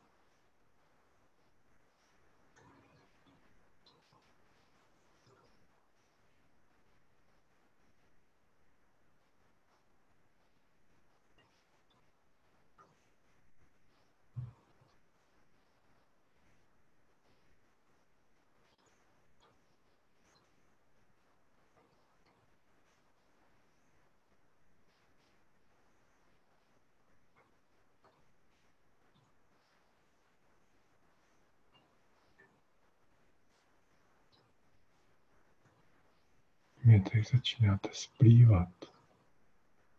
Teď 37.13 37.31
začínáte 37.31 37.89
splývat 37.93 38.69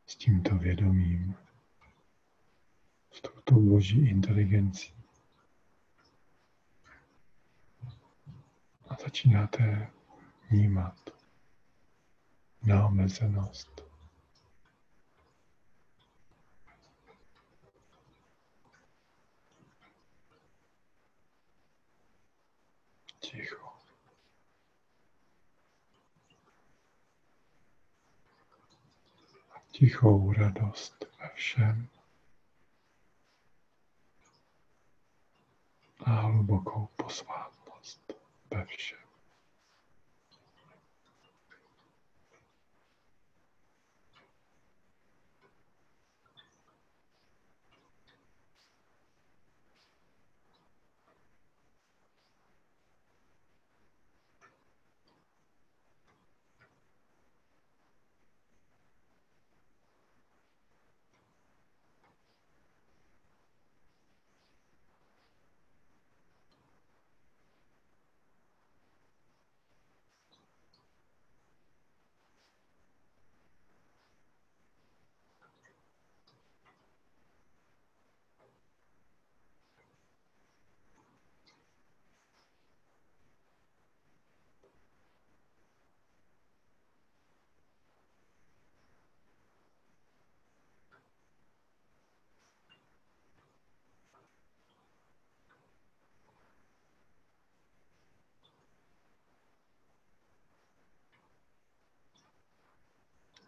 s 0.06 0.16
tímto 0.16 0.56
vědomím, 0.56 1.36
s 3.12 3.22
touto 3.22 3.56
boží 3.56 4.10
inteligencí. 4.10 4.94
A 8.90 8.96
začínáte 9.04 9.92
vnímat 10.50 11.10
neomezenost. 12.62 13.82
Ticho. 23.20 23.59
Tichou 29.80 30.34
radost 30.34 31.06
ve 31.20 31.30
všem. 31.36 31.88
A 36.00 36.12
hlubokou 36.12 36.90
posvátnost 36.96 38.14
ve 38.52 38.66
všem. 38.66 39.09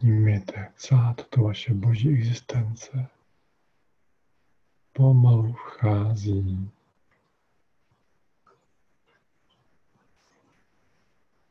Vnímejte, 0.01 0.73
celá 0.75 1.13
tato 1.13 1.41
vaše 1.41 1.73
boží 1.73 2.09
existence 2.09 3.07
pomalu 4.93 5.53
vchází 5.53 6.71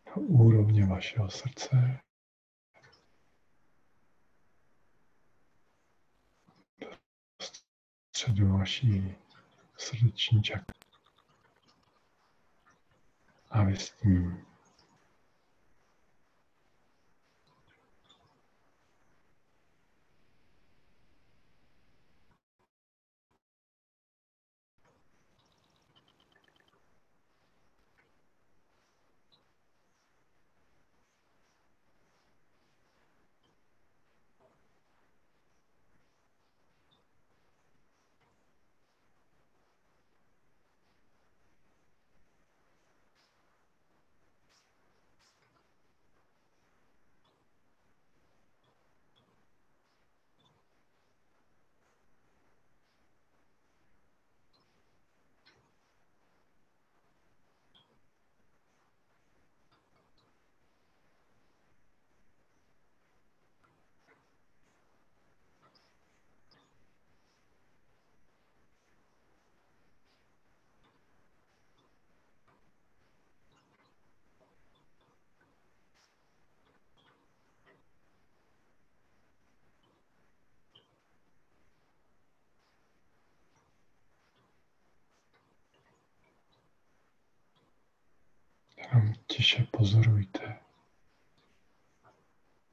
na 0.07 0.17
úrovně 0.17 0.87
vašeho 0.87 1.31
srdce. 1.31 2.01
Do 6.81 6.89
středu 8.11 8.59
vaší 8.59 9.15
srdeční 9.77 10.43
čakry. 10.43 10.79
A 13.51 13.65
vy 13.65 13.77
s 13.77 13.91
tím 13.91 14.50
Jenom 88.91 89.15
tiše 89.27 89.67
pozorujte 89.71 90.59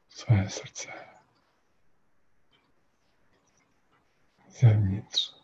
své 0.10 0.50
srdce 0.50 1.08
zevnitř. 4.50 5.36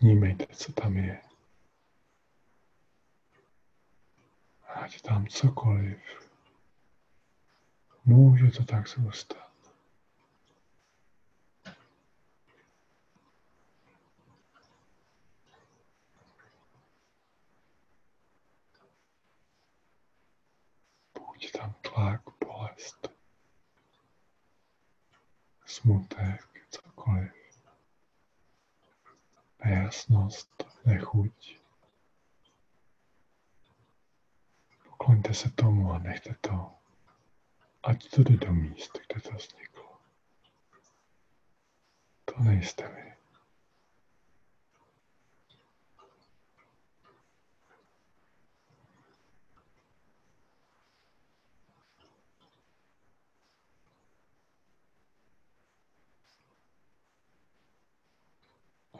Vnímejte, 0.00 0.46
co 0.46 0.72
tam 0.72 0.96
je. 0.96 1.22
Ať 4.74 5.02
tam 5.02 5.26
cokoliv. 5.26 6.30
Může 8.04 8.50
to 8.50 8.64
tak 8.64 8.88
zůstat. 8.88 9.47
Buď 21.38 21.52
tam 21.52 21.74
tlak, 21.82 22.22
bolest, 22.44 23.08
smutek, 25.66 26.66
cokoliv. 26.70 27.30
Nejasnost, 29.64 30.66
nechuť. 30.86 31.58
Pokloňte 34.84 35.34
se 35.34 35.50
tomu 35.50 35.92
a 35.92 35.98
nechte 35.98 36.34
to, 36.40 36.74
ať 37.82 38.10
to 38.10 38.22
jde 38.22 38.36
do 38.36 38.52
míst, 38.52 38.98
kde 39.06 39.20
to 39.20 39.30
vzniklo. 39.30 39.98
To 42.24 42.34
nejste 42.40 42.88
vy. 42.88 43.17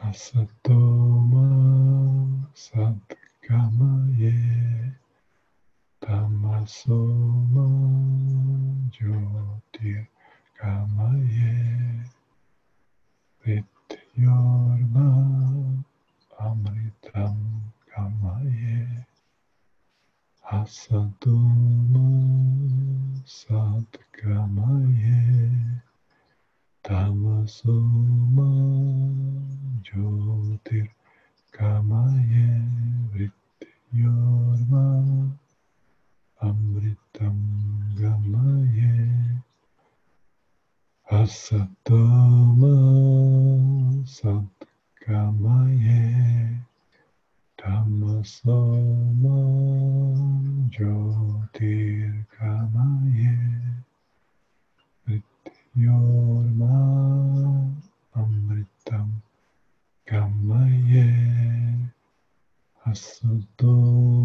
Asatoma 0.07 1.45
Satkamaye 2.55 4.35
Tamasoma 6.01 7.67
Jyotir 8.93 10.07
Kamaye 10.57 11.55
Vityorma 13.43 15.07
Amritam 16.39 17.37
Kamaye. 17.91 19.05
Asatoma 20.49 22.07
Satkamaye 23.27 25.19
Tamasoma 26.85 28.49
Jyotir 29.85 30.87
kamaye 31.55 32.47
vrityorma 33.11 34.85
amritam 36.47 37.39
gamaye 37.99 38.95
asatoma 41.19 42.73
satkamaye 44.15 46.01
tamasoma 47.59 49.37
jyotirkamaye 50.73 53.33
vrityorma 55.79 56.75
amritam 58.19 59.09
Kamaye 60.07 61.07
Asudoma 62.89 64.18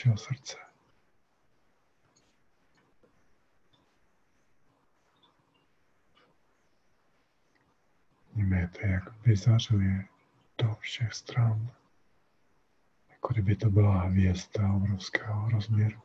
orb 0.00 0.10
vašeho 0.10 0.16
srdce. 0.16 0.56
Vnímejte, 8.32 8.86
jak 8.86 9.26
vyzařuje 9.26 10.08
do 10.58 10.74
všech 10.74 11.14
stran. 11.14 11.70
Jako 13.10 13.28
kdyby 13.32 13.56
to 13.56 13.70
byla 13.70 14.00
hvězda 14.00 14.72
obrovského 14.72 15.50
rozměru. 15.50 16.02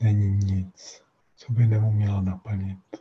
Není 0.00 0.36
nic, 0.36 1.02
co 1.34 1.52
by 1.52 1.66
neuměla 1.66 2.20
naplnit 2.20 2.96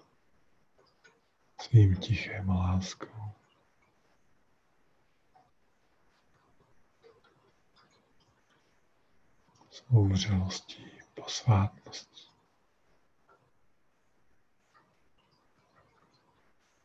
svým 1.61 1.95
tichem 1.95 2.51
a 2.51 2.55
láskou. 2.55 3.34
Svou 9.87 10.07
vřelostí, 10.07 10.85
posvátností. 11.13 12.27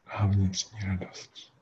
A 0.07 0.27
vnitřní 0.27 0.81
radostí. 0.81 1.60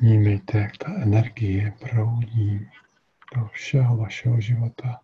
Vnímejte, 0.00 0.58
jak 0.58 0.76
ta 0.76 0.94
energie 0.94 1.76
proudí 1.80 2.70
do 3.36 3.46
všeho 3.46 3.96
vašeho 3.96 4.40
života. 4.40 5.00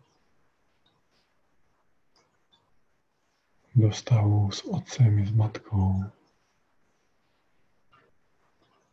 Do 3.75 3.91
stavu 3.91 4.51
s 4.51 4.65
otcem 4.65 5.19
i 5.19 5.25
s 5.25 5.31
matkou. 5.31 6.03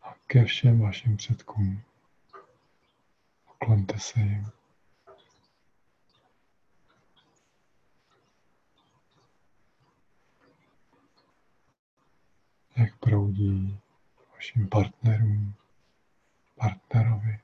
A 0.02 0.14
ke 0.26 0.44
všem 0.44 0.80
vašim 0.80 1.16
předkům. 1.16 1.82
Poklonte 3.44 3.98
se 3.98 4.20
jim. 4.20 4.46
Jak 12.76 12.96
proudí 12.98 13.80
vašim 14.34 14.68
partnerům 14.68 15.54
partnerovi. 16.54 17.38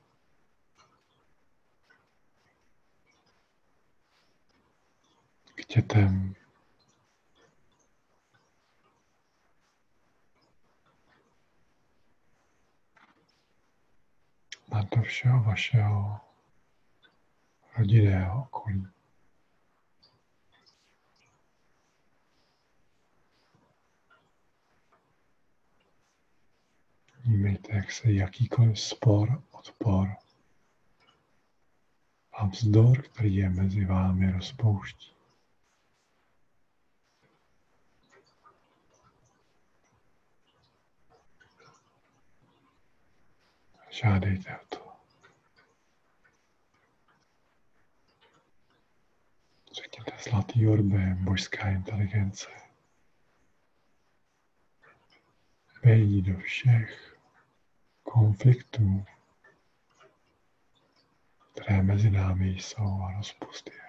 K 5.55 5.65
dětem. 5.75 6.35
A 14.71 14.81
do 14.95 15.01
všeho 15.01 15.43
vašeho 15.43 16.19
rodinného 17.77 18.43
okolí. 18.43 18.87
Vnímejte, 27.23 27.75
jak 27.75 27.91
se 27.91 28.11
jakýkoliv 28.11 28.79
spor, 28.79 29.43
odpor 29.51 30.07
a 32.33 32.45
vzdor, 32.45 33.01
který 33.01 33.35
je 33.35 33.49
mezi 33.49 33.85
vámi, 33.85 34.31
rozpouští. 34.31 35.11
Žádejte 43.89 44.59
o 44.59 44.65
to. 44.69 44.91
Řekněte 49.71 50.11
zlatý 50.29 50.67
orbe, 50.67 51.17
božská 51.19 51.69
inteligence. 51.69 52.47
Vejdi 55.83 56.21
do 56.21 56.39
všech 56.39 57.10
konfliktů, 58.03 59.05
které 61.53 61.83
mezi 61.83 62.09
námi 62.11 62.47
jsou 62.47 63.01
a 63.01 63.11
rozpust 63.17 63.67
je. 63.67 63.81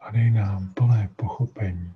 A 0.00 0.10
dej 0.10 0.30
nám 0.30 0.74
plné 0.74 1.08
pochopení, 1.16 1.94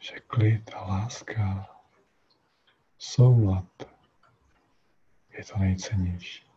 že 0.00 0.20
klid 0.20 0.70
a 0.74 0.80
láska, 0.86 1.76
soulad 2.98 3.82
je 5.30 5.44
to 5.44 5.58
nejcennější. 5.58 6.50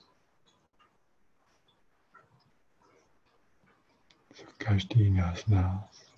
Co 4.34 4.44
každý 4.58 5.10
nás 5.12 5.46
nás 5.46 6.14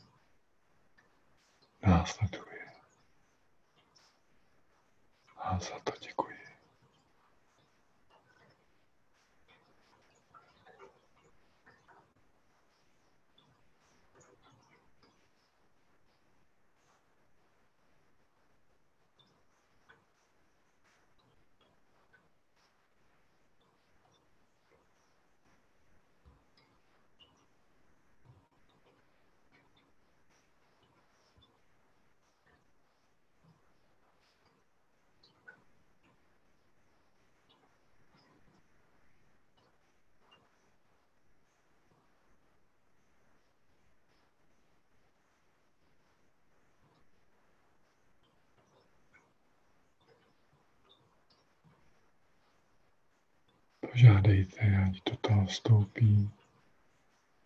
následuje. 1.88 2.55
A 5.56 5.60
za 5.60 5.80
to 5.84 5.92
děkuji. 6.02 6.25
Požádejte, 53.96 54.60
ať 54.60 55.04
do 55.12 55.16
toho 55.18 55.46
vstoupí 55.46 56.30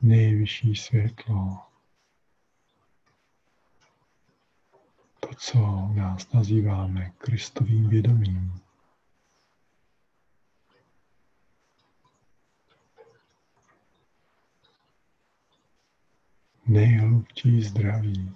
nejvyšší 0.02 0.76
světlo. 0.76 1.58
To, 5.20 5.30
co 5.38 5.58
nás 5.94 6.34
nazýváme 6.34 7.12
Kristovým 7.18 7.90
vědomím. 7.90 8.62
Nejhlubší 16.68 17.62
zdraví. 17.62 18.36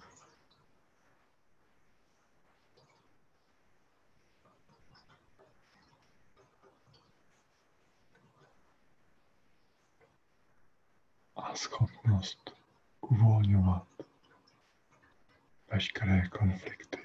Schopnost 11.53 12.55
uvolňovat 13.01 13.87
veškeré 15.71 16.27
konflikty. 16.27 16.99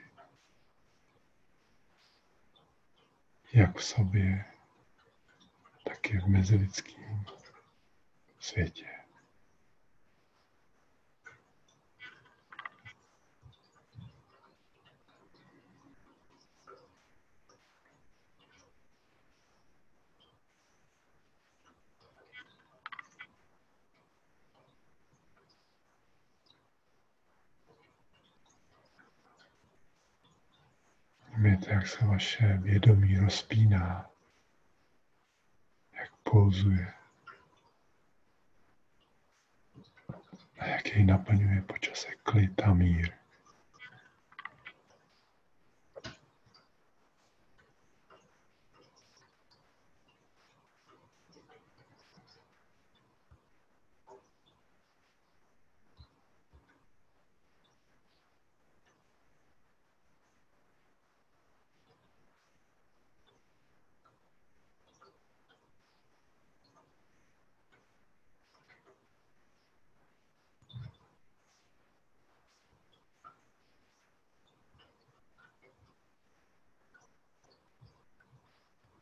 Jak 3.52 3.78
v 3.78 3.85
sobě, 3.85 4.44
tak 5.85 6.10
i 6.10 6.19
v 6.19 6.27
mezilidském 6.27 7.24
světě. 8.40 8.97
Všimněte, 31.69 31.85
jak 31.85 31.86
se 32.01 32.07
vaše 32.07 32.59
vědomí 32.62 33.19
rozpíná, 33.19 34.11
jak 35.93 36.16
pouzuje 36.23 36.93
a 40.59 40.66
jak 40.66 40.86
jej 40.86 41.05
naplňuje 41.05 41.62
počase 41.62 42.09
klid 42.23 42.62
a 42.62 42.74
mír. 42.74 43.12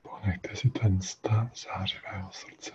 Ponechte 0.03 0.46
si 0.57 0.71
ten 0.71 1.01
stav 1.03 1.59
zářivého 1.59 2.33
srdce. 2.33 2.73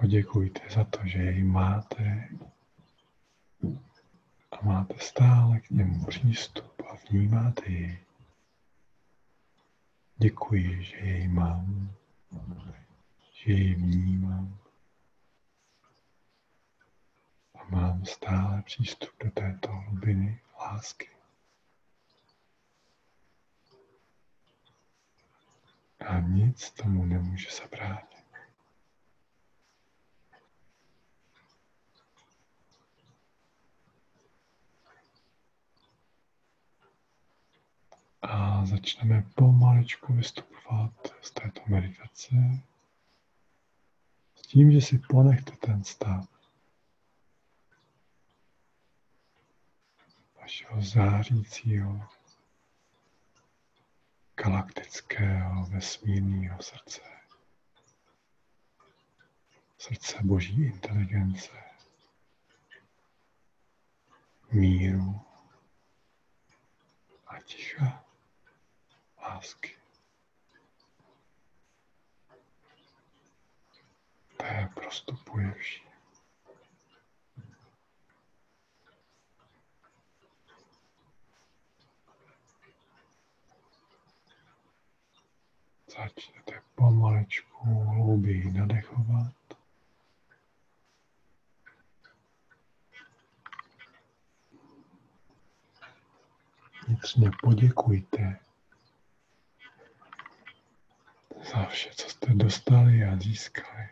Poděkujte 0.00 0.60
za 0.70 0.84
to, 0.84 0.98
že 1.04 1.18
jej 1.18 1.44
máte 1.44 2.28
A 4.52 4.64
máte 4.64 4.98
stále 4.98 5.60
k 5.60 5.70
němu 5.70 6.04
přístup 6.04 6.82
a 6.90 6.94
vnímáte 7.10 7.70
jej. 7.70 7.98
Děkuji, 10.16 10.84
že 10.84 10.96
jej 10.96 11.28
mám, 11.28 11.94
že 13.32 13.52
jej 13.52 13.74
vnímám. 13.74 14.58
A 17.54 17.64
mám 17.64 18.04
stále 18.04 18.62
přístup 18.62 19.10
do 19.24 19.30
této 19.30 19.68
hlubiny 19.68 20.40
lásky. 20.60 21.21
A 26.06 26.20
nic 26.20 26.70
tomu 26.70 27.04
nemůže 27.04 27.48
zabránit. 27.62 28.12
A 38.22 38.64
začneme 38.64 39.22
pomaličku 39.34 40.12
vystupovat 40.12 40.92
z 41.22 41.30
této 41.30 41.60
meditace 41.66 42.34
s 44.34 44.42
tím, 44.42 44.72
že 44.72 44.80
si 44.80 44.98
ponechte 44.98 45.52
ten 45.52 45.84
stav 45.84 46.28
vašeho 50.40 50.82
zářícího 50.82 52.08
galaktického 54.36 55.66
vesmírného 55.66 56.62
srdce. 56.62 57.00
Srdce 59.78 60.18
boží 60.22 60.64
inteligence, 60.64 61.50
míru 64.52 65.20
a 67.26 67.40
ticha 67.40 68.04
lásky. 69.22 69.76
Té 74.36 74.70
prostupuje 74.74 75.52
vším. 75.52 75.91
Začněte 85.98 86.60
pomalečku 86.74 87.68
hlouběji 87.84 88.52
nadechovat. 88.52 89.32
Vnitřně 96.86 97.30
poděkujte 97.42 98.38
za 101.52 101.64
vše, 101.64 101.90
co 101.94 102.08
jste 102.08 102.34
dostali 102.34 103.04
a 103.04 103.16
získali. 103.16 103.88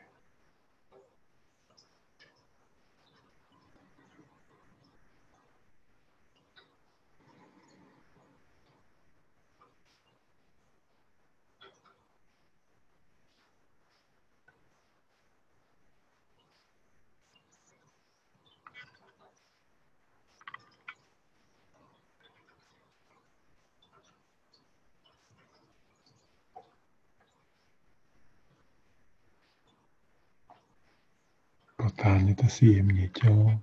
Si 32.50 32.66
jemně 32.66 33.08
tělo. 33.08 33.60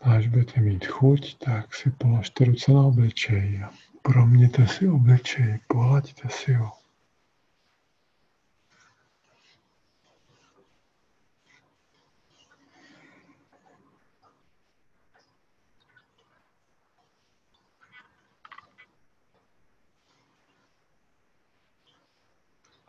A 0.00 0.12
až 0.12 0.26
budete 0.26 0.60
mít 0.60 0.86
chuť, 0.86 1.38
tak 1.38 1.74
si 1.74 1.90
položte 1.90 2.44
ruce 2.44 2.72
na 2.72 2.80
obličej 2.80 3.62
a 3.64 3.70
proměte 4.02 4.66
si 4.68 4.88
obličej, 4.88 5.58
pohlaďte 5.66 6.28
si 6.28 6.52
ho. 6.52 6.72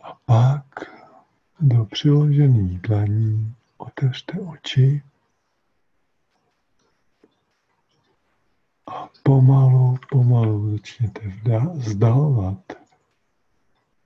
A 0.02 0.14
pak 0.26 0.66
do 1.66 1.86
přiložených 1.86 2.82
dlaní 2.82 3.56
otevřte 3.78 4.40
oči 4.40 5.04
a 8.88 9.10
pomalu, 9.24 9.98
pomalu 10.12 10.72
začněte 10.72 11.34
vzdalovat. 11.74 12.74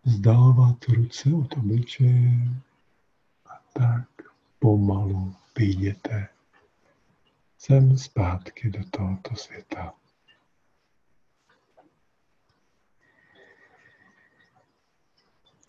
Vzdalovat 0.03 0.85
ruce 0.85 1.33
od 1.33 1.57
obličeje 1.57 2.31
a 3.45 3.61
tak 3.73 4.07
pomalu 4.59 5.35
vyjděte 5.57 6.27
sem 7.57 7.97
zpátky 7.97 8.69
do 8.69 8.83
tohoto 8.89 9.35
světa. 9.35 9.93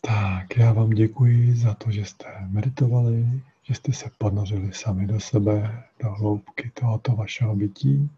Tak 0.01 0.56
já 0.56 0.72
vám 0.72 0.90
děkuji 0.90 1.56
za 1.56 1.74
to, 1.74 1.90
že 1.90 2.05
jste 2.05 2.47
meditovali, 2.47 3.43
že 3.62 3.74
jste 3.74 3.93
se 3.93 4.10
ponořili 4.18 4.72
sami 4.72 5.06
do 5.06 5.20
sebe, 5.20 5.85
do 6.02 6.10
hloubky 6.10 6.70
tohoto 6.70 7.12
vašeho 7.12 7.56
bytí. 7.56 8.10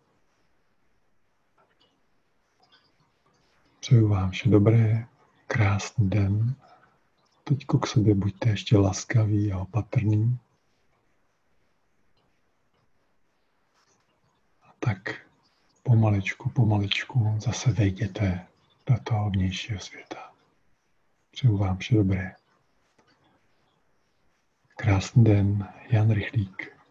Přeju 3.80 4.08
vám 4.08 4.30
vše 4.30 4.48
dobré, 4.48 5.06
krásný 5.46 6.10
den. 6.10 6.54
Teď 7.44 7.66
k 7.82 7.86
sobě 7.86 8.14
buďte 8.14 8.48
ještě 8.48 8.76
laskaví 8.76 9.52
a 9.52 9.58
opatrní. 9.58 10.38
A 14.62 14.74
tak 14.78 15.26
pomaličku, 15.82 16.50
pomaličku 16.50 17.36
zase 17.38 17.72
vejděte 17.72 18.46
do 18.86 18.98
toho 19.04 19.30
vnějšího 19.30 19.80
světa. 19.80 20.31
Přeju 21.32 21.56
vám 21.56 21.76
vše 21.76 21.94
dobré. 21.94 22.34
Krásný 24.76 25.24
den, 25.24 25.68
Jan 25.90 26.10
Rychlík. 26.10 26.81